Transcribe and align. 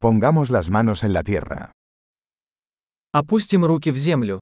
Pongamos 0.00 0.49
las 0.49 0.69
manos 0.69 1.03
en 1.03 1.13
la 1.13 1.23
tierra. 1.23 1.71
Опустим 3.13 3.65
руки 3.65 3.91
в 3.91 3.97
землю. 3.97 4.39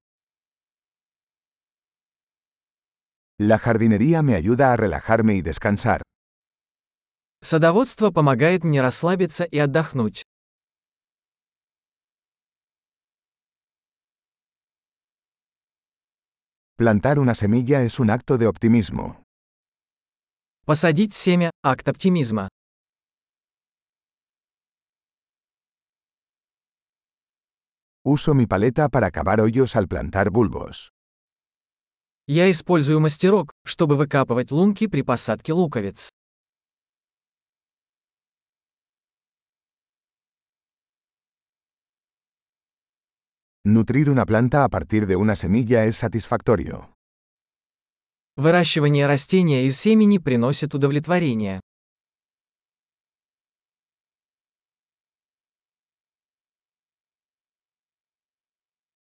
La 3.39 3.57
jardinería 3.57 4.21
me 4.21 4.35
ayuda 4.35 4.73
a 4.73 4.77
relajarme 4.77 5.35
y 5.35 5.41
descansar. 5.41 6.01
Садоводство 7.41 8.11
помогает 8.11 8.63
мне 8.63 8.81
расслабиться 8.81 9.45
и 9.45 9.57
отдохнуть. 9.57 10.23
Plantar 16.77 17.19
una 17.19 17.35
semilla 17.35 17.81
es 17.83 17.99
un 17.99 18.09
acto 18.09 18.37
de 18.37 18.47
optimismo. 18.47 19.23
Посадить 20.65 21.13
семя – 21.13 21.63
акт 21.63 21.87
оптимизма. 21.89 22.47
Uso 28.05 28.33
mi 28.33 28.47
paleta 28.47 28.87
para 28.87 29.11
cavar 29.11 29.41
hoyos 29.41 29.75
al 29.75 29.87
plantar 29.87 30.29
bulbos. 30.31 30.89
Я 32.27 32.49
использую 32.49 33.01
мастерок, 33.01 33.51
чтобы 33.65 33.97
выкапывать 33.97 34.51
лунки 34.51 34.87
при 34.87 35.01
посадке 35.01 35.51
луковиц. 35.51 36.09
Nutrir 43.65 44.09
una 44.09 44.25
planta 44.25 44.63
a 44.63 44.69
partir 44.69 45.05
de 45.05 45.17
una 45.17 45.35
semilla 45.35 45.83
es 45.83 45.97
satisfactorio. 45.97 46.95
Выращивание 48.37 49.07
растения 49.07 49.65
из 49.65 49.77
семени 49.77 50.19
приносит 50.19 50.73
удовлетворение. 50.73 51.59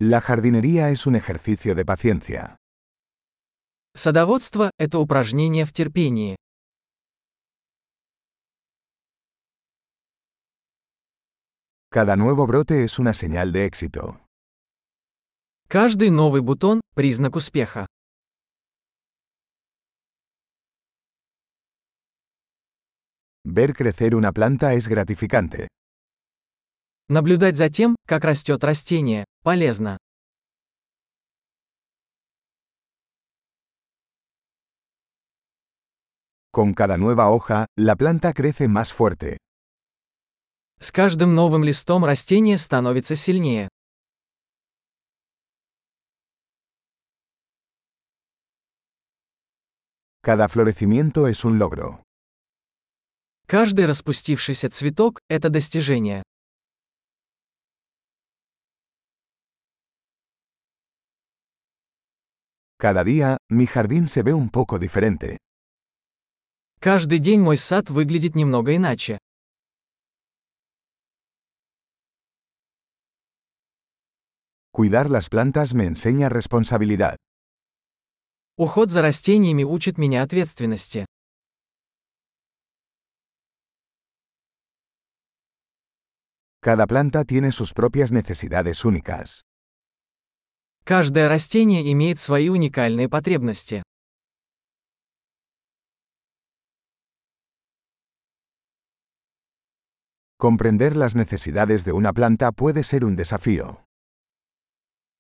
La 0.02 0.22
jardinería 0.22 0.92
es 0.92 1.08
un 1.08 1.16
ejercicio 1.16 1.74
de 1.74 1.84
paciencia. 1.84 2.58
Садоводство – 3.96 4.78
это 4.78 5.00
упражнение 5.00 5.66
в 5.66 5.74
терпении. 5.74 6.36
Cada 11.90 12.16
nuevo 12.16 12.46
brote 12.46 12.84
es 12.84 13.00
una 13.00 13.14
señal 13.14 13.52
de 13.52 13.66
éxito. 13.66 14.22
Каждый 15.68 16.12
новый 16.12 16.42
бутон – 16.42 16.96
признак 16.96 17.36
успеха. 17.36 17.88
Ver 23.44 23.74
crecer 23.74 24.14
una 24.14 24.32
planta 24.32 24.74
es 24.74 24.88
gratificante. 24.88 25.68
Наблюдать 27.09 27.57
за 27.57 27.69
тем, 27.69 27.97
как 28.07 28.25
растет 28.25 28.65
растение, 28.65 29.25
полезно. 29.43 29.99
Con 36.53 36.75
cada 36.75 36.99
nueva 36.99 37.31
hoja, 37.31 37.67
la 37.77 37.97
planta 37.97 38.33
crece 38.35 38.69
más 38.69 38.93
fuerte. 38.93 39.39
С 40.79 40.91
каждым 40.93 41.35
новым 41.35 41.65
листом 41.65 42.05
растение 42.05 42.59
становится 42.59 43.15
сильнее. 43.17 43.69
Cada 50.23 50.49
florecimiento 50.49 51.27
es 51.27 51.45
un 51.45 51.59
logro. 51.59 52.03
Каждый 53.47 53.87
распустившийся 53.87 54.71
цветок– 54.71 55.21
это 55.29 55.49
достижение. 55.51 56.23
Cada 62.82 63.04
día, 63.04 63.38
mi 63.50 63.66
jardín 63.66 64.08
se 64.08 64.22
ve 64.24 64.34
un 64.34 64.50
poco 64.50 64.78
diferente. 64.80 65.38
Каждый 66.80 67.20
день 67.20 67.42
мой 67.42 67.58
сад 67.58 67.90
выглядит 67.90 68.36
немного 68.36 68.76
иначе. 68.76 69.18
Cuidar 74.72 75.10
las 75.10 75.28
plantas 75.30 75.74
me 75.74 75.86
enseña 75.86 76.30
responsabilidad. 76.30 77.18
Уход 78.58 78.92
за 78.92 79.02
растениями 79.02 79.64
учит 79.64 79.98
меня 79.98 80.22
ответственности. 80.22 81.06
Cada 86.62 86.86
planta 86.86 87.24
tiene 87.24 87.52
sus 87.52 87.74
propias 87.74 88.12
necesidades 88.12 88.84
únicas. 88.86 89.44
Каждое 90.85 91.29
растение 91.29 91.93
имеет 91.93 92.19
свои 92.19 92.49
уникальные 92.49 93.09
потребности. 93.09 93.85
Comprender 100.39 100.97
las 100.97 101.15
necesidades 101.15 101.85
de 101.85 101.93
una 101.93 102.13
planta 102.13 102.51
puede 102.51 102.83
ser 102.83 103.05
un 103.05 103.15
desafío. 103.15 103.85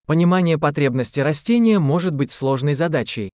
Понимание 0.04 0.58
потребности 0.58 1.20
растения 1.20 1.78
может 1.78 2.12
быть 2.12 2.32
сложной 2.32 2.74
задачей. 2.74 3.30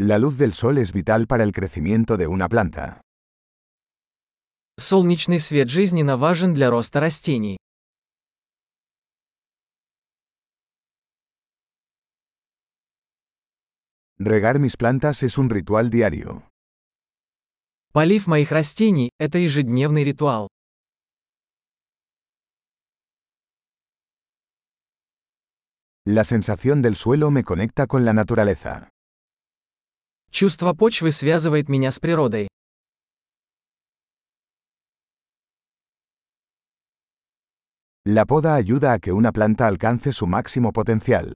La 0.00 0.18
luz 0.18 0.36
del 0.36 0.52
sol 0.52 0.78
es 0.78 0.92
vital 0.92 1.28
para 1.28 1.44
el 1.44 1.52
crecimiento 1.52 2.16
de 2.16 2.26
una 2.26 2.48
planta. 2.48 3.03
Солнечный 4.76 5.38
свет 5.38 5.68
жизненно 5.68 6.16
важен 6.16 6.52
для 6.52 6.68
роста 6.68 6.98
растений. 7.00 7.58
Regar 14.18 14.58
mis 14.58 14.76
plantas 14.76 15.22
es 15.22 15.38
un 15.38 15.48
ritual 15.48 15.90
diario. 15.90 16.42
Полив 17.92 18.26
моих 18.26 18.50
растений– 18.50 19.10
это 19.18 19.38
ежедневный 19.38 20.02
ритуал. 20.02 20.48
La 26.04 26.24
sensación 26.24 26.82
del 26.82 26.96
suelo 26.96 27.30
me 27.30 27.44
conecta 27.44 27.86
con 27.86 28.04
la 28.04 28.12
naturaleza. 28.12 28.90
Чувство 30.32 30.72
почвы 30.72 31.12
связывает 31.12 31.68
меня 31.68 31.92
с 31.92 32.00
природой. 32.00 32.48
La 38.05 38.25
poda 38.25 38.55
ayuda 38.55 38.93
a 38.93 38.99
que 38.99 39.11
una 39.11 39.31
planta 39.31 39.67
alcance 39.67 40.13
su 40.13 40.25
máximo 40.25 40.71
potencial. 40.71 41.33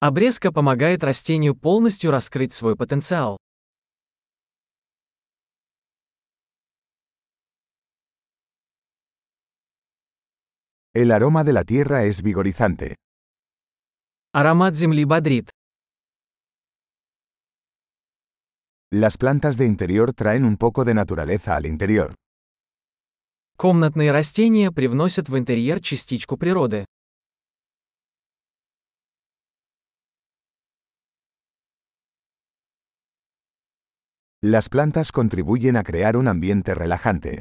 Обрезка 0.00 0.52
помогает 0.52 1.02
растению 1.02 1.54
полностью 1.54 2.10
раскрыть 2.10 2.52
свой 2.52 2.76
потенциал. 2.76 3.36
El 10.94 11.10
aroma 11.12 11.44
de 11.44 11.52
la 11.52 11.64
tierra 11.64 12.04
es 12.04 12.22
vigorizante. 12.22 12.96
Аромат 14.32 14.74
земли 14.74 15.04
бодрит. 15.04 15.50
Las 18.90 19.18
plantas 19.18 19.58
de 19.58 19.66
interior 19.66 20.12
traen 20.14 20.44
un 20.44 20.56
poco 20.56 20.84
de 20.84 20.94
naturaleza 20.94 21.56
al 21.56 21.66
interior. 21.66 22.14
Комнатные 23.61 24.11
растения 24.11 24.71
привносят 24.71 25.29
в 25.29 25.37
интерьер 25.37 25.81
частичку 25.81 26.35
природы. 26.35 26.83
Las 34.41 34.67
plantas 34.67 35.11
contribuyen 35.11 35.77
a 35.77 35.83
crear 35.83 36.17
un 36.17 36.27
ambiente 36.27 36.73
relajante. 36.73 37.39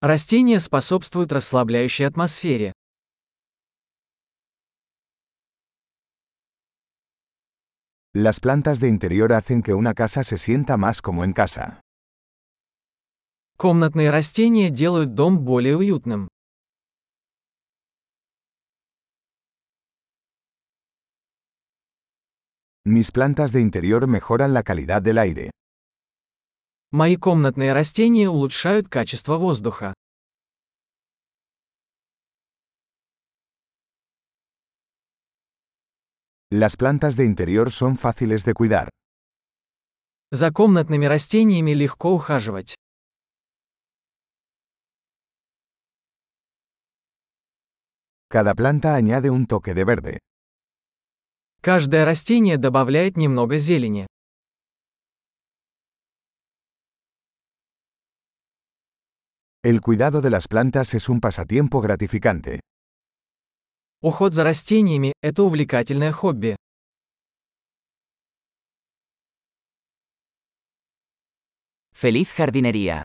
Растения 0.00 0.58
способствуют 0.58 1.30
расслабляющей 1.30 2.04
атмосфере. 2.04 2.72
Las 8.14 8.40
plantas 8.40 8.80
de 8.80 8.88
interior 8.88 9.32
hacen 9.32 9.62
que 9.62 9.74
una 9.74 9.94
casa 9.94 10.24
se 10.24 10.36
sienta 10.38 10.76
más 10.76 11.00
como 11.00 11.22
en 11.22 11.34
casa. 11.34 11.81
Комнатные 13.56 14.10
растения 14.10 14.70
делают 14.70 15.14
дом 15.14 15.44
более 15.44 15.76
уютным. 15.76 16.28
Mis 22.84 23.12
plantas 23.12 23.52
de 23.52 23.60
interior 23.60 24.08
mejoran 24.08 24.52
la 24.52 24.64
calidad 24.64 25.00
del 25.02 25.18
aire. 25.18 25.50
Мои 26.90 27.16
комнатные 27.16 27.72
растения 27.72 28.28
улучшают 28.28 28.88
качество 28.88 29.36
воздуха. 29.38 29.94
Las 36.50 36.76
plantas 36.76 37.16
de 37.16 37.24
interior 37.24 37.70
son 37.70 37.96
fáciles 37.96 38.44
de 38.44 38.52
cuidar. 38.52 38.88
За 40.32 40.50
комнатными 40.50 41.06
растениями 41.06 41.72
легко 41.72 42.12
ухаживать. 42.12 42.74
Cada 48.31 48.53
planta 48.55 48.95
añade 48.95 49.29
un 49.29 49.45
toque 49.45 49.73
de 49.73 49.83
verde. 49.85 50.19
Каждое 51.61 52.05
растение 52.05 52.57
добавляет 52.57 53.17
немного 53.17 53.57
зелени. 53.57 54.05
El 59.63 59.81
cuidado 59.81 60.21
de 60.21 60.29
las 60.29 60.47
plantas 60.47 60.93
es 60.93 61.09
un 61.09 61.19
pasatiempo 61.19 61.81
gratificante. 61.81 62.61
Уход 64.01 64.33
за 64.33 64.43
растениями – 64.43 65.21
это 65.21 65.43
увлекательное 65.43 66.11
хобби. 66.11 66.55
Feliz 71.91 72.29
jardinería. 72.31 73.03